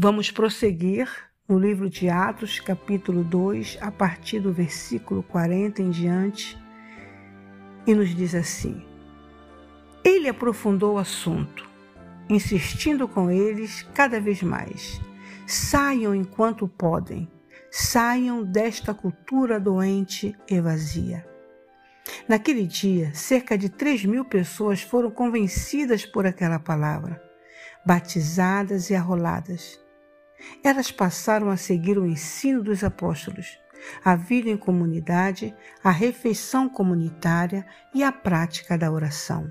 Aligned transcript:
Vamos 0.00 0.30
prosseguir 0.30 1.10
no 1.48 1.58
livro 1.58 1.90
de 1.90 2.08
Atos, 2.08 2.60
capítulo 2.60 3.24
2, 3.24 3.78
a 3.80 3.90
partir 3.90 4.38
do 4.38 4.52
versículo 4.52 5.24
40 5.24 5.82
em 5.82 5.90
diante, 5.90 6.56
e 7.84 7.92
nos 7.96 8.14
diz 8.14 8.32
assim: 8.32 8.86
Ele 10.04 10.28
aprofundou 10.28 10.94
o 10.94 10.98
assunto, 10.98 11.68
insistindo 12.30 13.08
com 13.08 13.28
eles 13.28 13.82
cada 13.92 14.20
vez 14.20 14.40
mais. 14.40 15.00
Saiam 15.48 16.14
enquanto 16.14 16.68
podem, 16.68 17.28
saiam 17.68 18.44
desta 18.44 18.94
cultura 18.94 19.58
doente 19.58 20.32
e 20.48 20.60
vazia. 20.60 21.26
Naquele 22.28 22.68
dia, 22.68 23.12
cerca 23.14 23.58
de 23.58 23.68
3 23.68 24.04
mil 24.04 24.24
pessoas 24.24 24.80
foram 24.80 25.10
convencidas 25.10 26.06
por 26.06 26.24
aquela 26.24 26.60
palavra, 26.60 27.20
batizadas 27.84 28.90
e 28.90 28.94
arroladas. 28.94 29.87
Elas 30.62 30.90
passaram 30.90 31.50
a 31.50 31.56
seguir 31.56 31.98
o 31.98 32.06
ensino 32.06 32.62
dos 32.62 32.84
apóstolos, 32.84 33.58
a 34.04 34.14
vida 34.16 34.48
em 34.48 34.56
comunidade, 34.56 35.54
a 35.82 35.90
refeição 35.90 36.68
comunitária 36.68 37.66
e 37.94 38.02
a 38.02 38.12
prática 38.12 38.76
da 38.76 38.90
oração. 38.90 39.50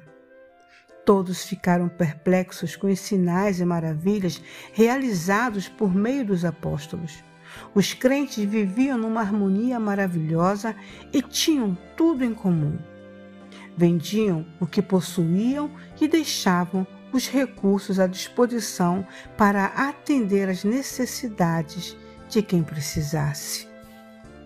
Todos 1.06 1.46
ficaram 1.46 1.88
perplexos 1.88 2.76
com 2.76 2.88
os 2.88 3.00
sinais 3.00 3.62
e 3.62 3.66
maravilhas 3.66 4.42
realizados 4.74 5.70
por 5.70 5.96
meio 5.96 6.26
dos 6.26 6.44
apóstolos. 6.44 7.24
Os 7.74 7.94
crentes 7.94 8.44
viviam 8.44 8.98
numa 8.98 9.22
harmonia 9.22 9.80
maravilhosa 9.80 10.76
e 11.14 11.22
tinham 11.22 11.78
tudo 11.96 12.26
em 12.26 12.34
comum. 12.34 12.78
Vendiam 13.78 14.46
o 14.60 14.68
que 14.68 14.82
possuíam 14.82 15.72
e 16.02 16.08
deixavam 16.10 16.86
os 17.12 17.28
recursos 17.28 18.00
à 18.00 18.08
disposição 18.08 19.06
para 19.38 19.66
atender 19.66 20.50
às 20.50 20.64
necessidades 20.64 21.96
de 22.30 22.42
quem 22.42 22.64
precisasse. 22.64 23.68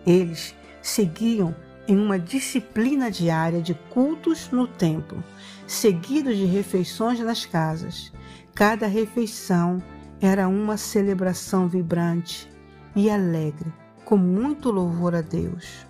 Eles 0.05 0.55
seguiam 0.81 1.55
em 1.87 1.97
uma 1.97 2.19
disciplina 2.19 3.09
diária 3.09 3.61
de 3.61 3.73
cultos 3.89 4.49
no 4.51 4.67
templo, 4.67 5.23
seguidos 5.67 6.37
de 6.37 6.45
refeições 6.45 7.19
nas 7.19 7.45
casas. 7.45 8.11
Cada 8.53 8.87
refeição 8.87 9.81
era 10.21 10.47
uma 10.47 10.77
celebração 10.77 11.67
vibrante 11.67 12.49
e 12.95 13.09
alegre, 13.09 13.73
com 14.05 14.17
muito 14.17 14.69
louvor 14.69 15.15
a 15.15 15.21
Deus. 15.21 15.85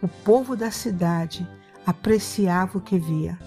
O 0.00 0.08
povo 0.08 0.56
da 0.56 0.70
cidade 0.70 1.46
apreciava 1.86 2.78
o 2.78 2.80
que 2.80 2.98
via. 2.98 3.38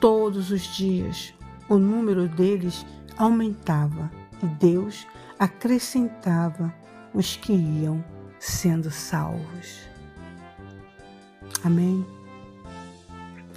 Todos 0.00 0.50
os 0.50 0.62
dias 0.62 1.32
o 1.72 1.78
número 1.78 2.28
deles 2.28 2.84
aumentava 3.16 4.10
e 4.42 4.46
Deus 4.46 5.06
acrescentava 5.38 6.72
os 7.14 7.36
que 7.36 7.54
iam 7.54 8.04
sendo 8.38 8.90
salvos. 8.90 9.88
Amém? 11.64 12.04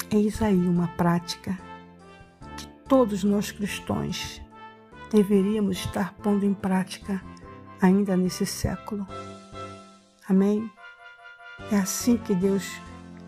Eis 0.09 0.41
aí 0.41 0.55
uma 0.55 0.87
prática 0.89 1.59
que 2.55 2.65
todos 2.87 3.21
nós 3.25 3.51
cristãos 3.51 4.41
deveríamos 5.11 5.79
estar 5.79 6.13
pondo 6.13 6.45
em 6.45 6.53
prática 6.53 7.21
ainda 7.81 8.15
nesse 8.15 8.45
século. 8.45 9.05
Amém? 10.29 10.71
É 11.69 11.75
assim 11.75 12.15
que 12.15 12.33
Deus 12.33 12.79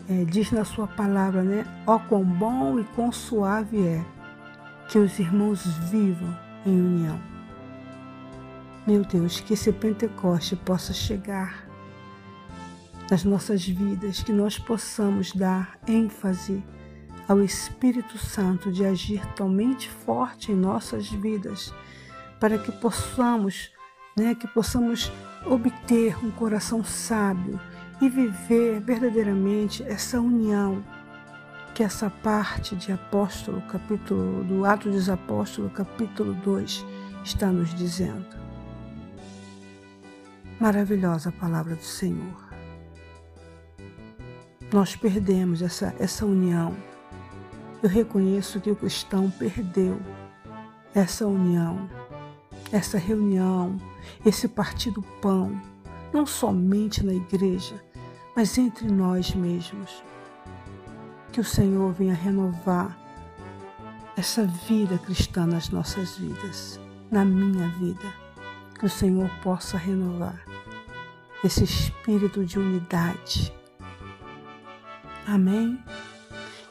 é, 0.08 0.24
diz 0.24 0.50
na 0.50 0.64
sua 0.64 0.86
palavra, 0.86 1.42
né? 1.42 1.66
Ó 1.86 1.96
oh, 1.96 2.00
quão 2.00 2.24
bom 2.24 2.80
e 2.80 2.84
quão 2.84 3.12
suave 3.12 3.86
é 3.86 4.17
que 4.88 4.98
os 4.98 5.18
irmãos 5.18 5.66
vivam 5.90 6.34
em 6.64 6.80
união. 6.80 7.20
Meu 8.86 9.04
Deus, 9.04 9.38
que 9.38 9.52
esse 9.52 9.70
Pentecoste 9.70 10.56
possa 10.56 10.94
chegar 10.94 11.68
nas 13.10 13.22
nossas 13.22 13.66
vidas, 13.66 14.22
que 14.22 14.32
nós 14.32 14.58
possamos 14.58 15.32
dar 15.32 15.78
ênfase 15.86 16.64
ao 17.28 17.42
Espírito 17.42 18.16
Santo 18.16 18.72
de 18.72 18.86
agir 18.86 19.20
totalmente 19.28 19.90
forte 19.90 20.52
em 20.52 20.56
nossas 20.56 21.10
vidas, 21.10 21.72
para 22.40 22.56
que 22.56 22.72
possamos, 22.72 23.70
né, 24.16 24.34
que 24.34 24.48
possamos 24.48 25.12
obter 25.44 26.16
um 26.24 26.30
coração 26.30 26.82
sábio 26.82 27.60
e 28.00 28.08
viver 28.08 28.80
verdadeiramente 28.80 29.82
essa 29.82 30.18
união 30.18 30.82
que 31.78 31.84
essa 31.84 32.10
parte 32.10 32.74
de 32.74 32.90
Apóstolo, 32.90 33.62
capítulo 33.68 34.42
do 34.42 34.64
Ato 34.64 34.90
dos 34.90 35.08
Apóstolos, 35.08 35.72
capítulo 35.72 36.34
2, 36.34 36.84
está 37.22 37.52
nos 37.52 37.72
dizendo. 37.72 38.26
Maravilhosa 40.58 41.30
palavra 41.30 41.76
do 41.76 41.84
Senhor. 41.84 42.48
Nós 44.72 44.96
perdemos 44.96 45.62
essa, 45.62 45.94
essa 46.00 46.26
união. 46.26 46.74
Eu 47.80 47.88
reconheço 47.88 48.60
que 48.60 48.72
o 48.72 48.74
cristão 48.74 49.30
perdeu 49.30 50.00
essa 50.92 51.28
união, 51.28 51.88
essa 52.72 52.98
reunião, 52.98 53.76
esse 54.26 54.48
partir 54.48 54.90
do 54.90 55.02
pão, 55.22 55.52
não 56.12 56.26
somente 56.26 57.06
na 57.06 57.14
igreja, 57.14 57.80
mas 58.34 58.58
entre 58.58 58.90
nós 58.90 59.32
mesmos 59.32 60.02
que 61.38 61.42
o 61.42 61.44
Senhor 61.44 61.92
venha 61.92 62.14
renovar 62.14 62.98
essa 64.16 64.44
vida 64.44 64.98
cristã 64.98 65.46
nas 65.46 65.68
nossas 65.68 66.18
vidas, 66.18 66.80
na 67.12 67.24
minha 67.24 67.68
vida. 67.78 68.12
Que 68.76 68.86
o 68.86 68.90
Senhor 68.90 69.30
possa 69.40 69.78
renovar 69.78 70.44
esse 71.44 71.62
espírito 71.62 72.44
de 72.44 72.58
unidade. 72.58 73.54
Amém? 75.28 75.80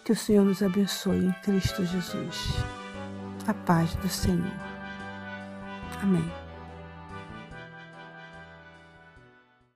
Que 0.04 0.12
o 0.12 0.16
Senhor 0.18 0.44
nos 0.44 0.62
abençoe 0.62 1.28
em 1.28 1.32
Cristo 1.44 1.86
Jesus. 1.86 2.50
A 3.48 3.54
paz 3.54 3.96
do 3.96 4.10
Senhor. 4.10 4.52
Amém. 6.04 6.47